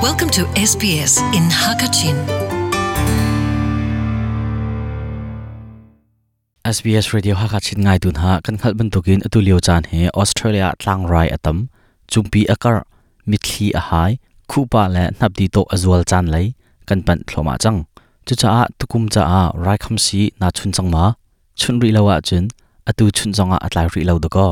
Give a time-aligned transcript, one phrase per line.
[0.00, 2.16] Welcome to SBS in Hakachin.
[6.64, 11.04] SBS Radio Hakachin ngai tun ha kan khal ban tukin atulio chan he Australia tlang
[11.12, 11.68] rai atam
[12.08, 12.76] chumpi akar
[13.26, 14.10] mithli a hai
[14.48, 16.46] khupa le napdi to azwal chan lai
[16.88, 17.84] kan pan thloma chang
[18.26, 21.04] chu cha a tukum cha a rai kham si na chun chang ma
[21.60, 22.44] chun ri lawa chun
[22.88, 24.48] atu chun zonga atlai ri lo do ko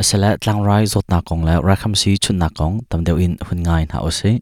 [0.00, 3.16] asala tlang rai zot na kong la rai kham si chun na kong tam deu
[3.24, 4.32] in hun ngai na ose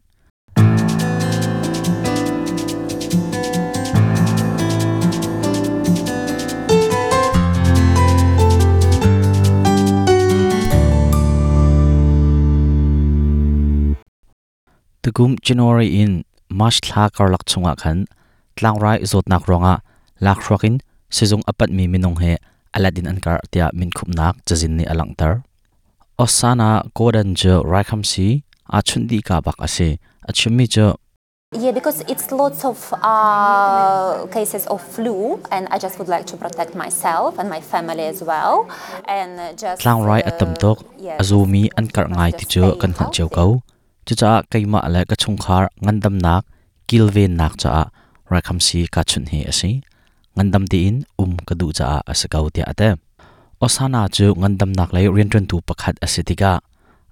[15.01, 18.07] tukum January in March thla kar lak chunga khan,
[18.55, 19.81] tlang rai zot nak ronga,
[20.21, 20.79] lak rokin
[21.11, 22.37] sizung apat mi minong he
[22.71, 25.43] aladin ankar tia min khup nak chajin ni alang tar
[26.21, 29.99] osana kodan je rai si, a di ka bak ase.
[30.27, 30.93] A chumi je
[31.53, 36.37] Yeah, because it's lots of uh, cases of flu, and I just would like to
[36.37, 38.71] protect myself and my family as well.
[39.03, 42.51] And uh, just tlang rai uh, atam tok yes, azumi an kar ngai ti just
[42.55, 43.35] chu stay kan khan cheu healthy.
[43.35, 43.49] kau
[44.05, 46.47] chu cha kaima le ka chung khar ngandam nak
[46.87, 47.73] kilven nak cha
[48.31, 49.83] rai kham si ka chun he ase
[50.35, 52.89] ngandam ti in um ka du cha asakau tia ate
[53.59, 56.53] osana chu ngandam nak lai rian tren tu pakhat asitika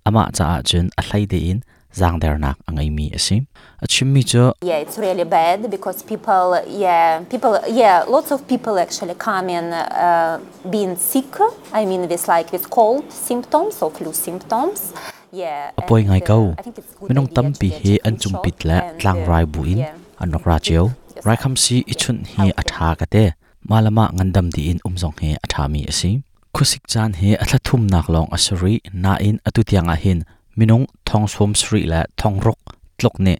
[0.08, 1.60] ama cha a chun a hlai de in
[1.94, 3.45] zang der nak angai mi ase
[3.82, 8.78] a chimmi chu Yeah, it's really bad because people, yeah, people, yeah, lots of people
[8.80, 11.40] actually come in uh, being sick.
[11.73, 14.94] I mean, with like with cold symptoms or flu symptoms.
[15.31, 15.72] Yeah.
[15.78, 17.81] apoi ngai and, kau uh, I think it's good minong idea tam to pi get
[17.81, 19.94] he a an flu chung shot pit la and, tlang uh, rai bu in yeah.
[20.18, 23.06] an nok ra chiao Just rai kham si i chun hi help a tha ka
[23.14, 23.24] te
[23.70, 26.09] malama ngandam di in umzong he a tha mi ase
[26.53, 30.20] khusik chan he a thla thum nak long asuri na in atu tianga hin
[30.60, 32.60] minong thong som sri la thong rok
[33.00, 33.36] tlok ne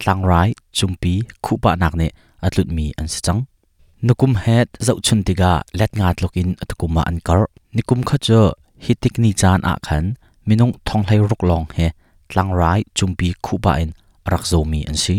[0.00, 1.12] tlang rai chumpi
[1.44, 2.08] khupa nak ne
[2.46, 3.42] atlut mi an si chang
[4.06, 7.40] nukum het zau chun tiga let nga tlokin atukuma an kar
[7.74, 8.40] nikum kha cho
[8.84, 10.04] hitik ni chan a khan
[10.46, 11.86] minong thong hlai rok long he
[12.30, 13.90] tlang rai chumpi khupa in
[14.32, 15.16] rak zo mi an si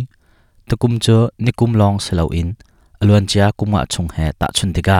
[0.69, 2.49] takum cho nikum long selo in
[3.01, 4.99] alwan chia kuma chung he ta chun tiga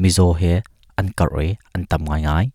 [0.00, 0.52] mizo he
[1.00, 2.46] an kar re an tam ngai ngai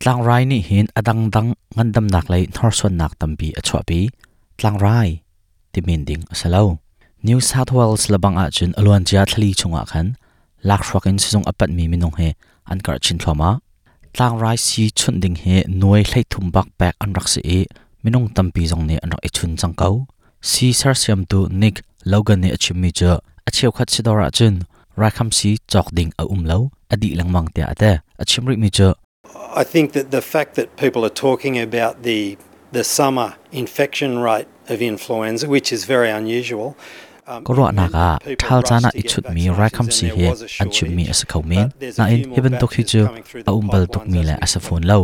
[0.00, 4.08] tlang rai ni hin adang dang ngandam nak lai nor son nak tampi achwa pi
[4.58, 5.08] tlang rai
[5.72, 6.78] ti min ding asalo
[7.26, 10.14] New South Wales labang a chun alwan chia thli chunga khan.
[10.62, 12.28] Lak shwakin sizong apat mi minong he
[12.70, 13.50] an kar chin thloma
[14.14, 17.58] tlang rai si chun ding he noi hlai thum bak pek an rak si e
[18.04, 20.06] minong tampi jong ne an rak e chun chang kau.
[20.40, 23.18] Si sar siam tu nick logan ne achimi cha
[23.48, 24.54] acheu khat sidora chun.
[25.00, 26.58] Rakham si chok ding a umlo
[26.92, 27.62] adi langmang te.
[27.72, 27.90] Ate
[28.22, 28.88] achimri mi cha
[29.34, 32.36] I think that the fact that people are talking about the
[32.72, 36.76] the summer infection rate of influenza, which is very unusual.
[37.26, 40.06] ko ro na meant ka thal chana to i get chut mi rakham and si
[40.16, 40.26] he
[40.62, 44.06] an chim mi as khau min na in heben tok hi chu a umbal tok
[44.06, 44.62] mi as le speak.
[44.62, 44.98] phone lo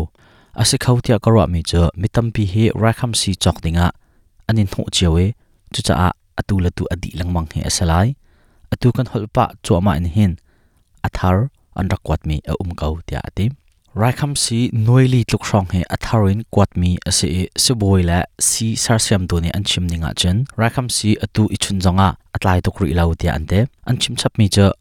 [0.63, 3.91] ase khau tia ko ro mi chu mitam pi he rakham si chok dinga
[4.49, 5.25] anin thu chiawe
[5.75, 6.09] chu cha a
[6.41, 8.09] atu la tu adi langmang he asalai
[8.73, 10.33] atu kan holpa chu ma in hin
[11.09, 11.37] athar
[11.79, 13.51] an rakwat mi a um kau tia ati
[13.95, 19.27] rakham si noili tluk rong he atharin kwat mi ase e suboi la si sarsiam
[19.27, 20.47] do ne an chim ninga chen.
[20.57, 23.69] Rakham si atu ichun zonga atlai tok ri lau tia ante.
[23.87, 24.73] An chim chap mi cha.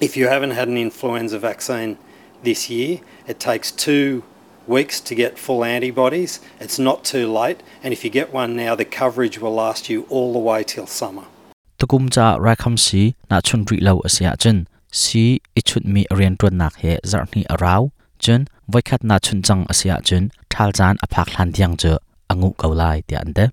[0.00, 1.96] If you haven't had an influenza vaccine
[2.42, 4.22] this year, it takes two
[4.66, 6.40] weeks to get full antibodies.
[6.60, 10.06] It's not too late, and if you get one now, the coverage will last you
[10.10, 11.24] all the way till summer.
[11.78, 14.68] tukum cha rakham si na chun ri lau asia chen.
[14.90, 17.90] Si ichut mi rian tron nak he zarni arau
[18.24, 18.40] chen
[18.72, 20.22] vaikhat na chun chang asia chen
[20.52, 21.92] thal chan aphak hlan diang che
[22.32, 23.44] angu kaulai ti ante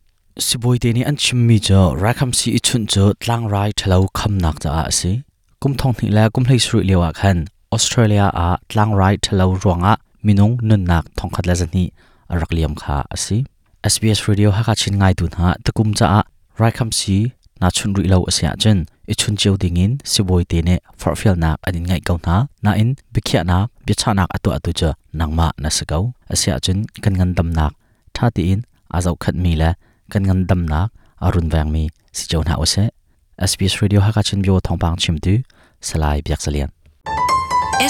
[0.45, 4.55] siboi te ni an chimmi cho rakham si ichun cho tlang rai thalo kham nak
[4.63, 5.11] cha ase
[5.61, 7.37] kum thong ni la kum hlei sru lewa khan
[7.75, 9.93] australia a tlang rai thalo ronga
[10.25, 11.85] minung nun nak thong khat la zani
[12.31, 13.37] arak liam kha ase
[13.93, 16.21] SBS radio ha ka chin ngai tu na takum cha a
[16.61, 17.17] rakham si
[17.61, 18.79] na chun ri lo asia chen
[19.11, 22.89] i chun cheu dingin siboi te ne farfial nak anin ngai kau na na in
[23.13, 24.89] bikhya nak bicha nak atu atu cha
[25.19, 26.03] nangma na sakau
[26.33, 27.71] asia chun, kan ngan dam nak,
[28.15, 28.61] tha ti in
[28.97, 29.69] azau khat mi la
[30.11, 30.87] kan ngan dam nak,
[31.25, 31.83] arun wang mi,
[32.17, 32.83] si chau na ose
[33.49, 35.33] SBS radio ha ka bio thong pang chim tu
[35.87, 36.69] salai biak salian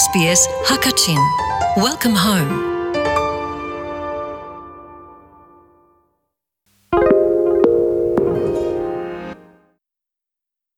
[0.04, 1.22] SBS Hakachin.
[1.76, 2.79] Welcome home.